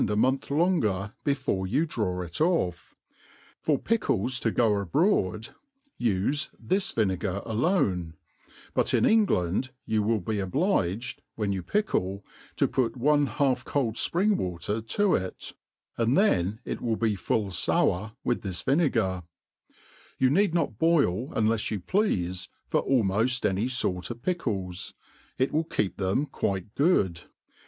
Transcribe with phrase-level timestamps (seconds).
[0.09, 2.93] a month longer before you draw it ofi^.
[3.61, 5.49] For pickles to go abroad
[5.99, 8.15] ufe this vinegar alone;
[8.73, 12.25] but in England you will be obliged, when you pickle,
[12.55, 15.33] to put one half told fpring water to ir,
[15.97, 19.21] and then it will be full four with this vi* negar»
[20.17, 24.95] You need not boil unlefs you pleafe, for almoft any fort of pickles;
[25.37, 27.21] it will keep them quite good.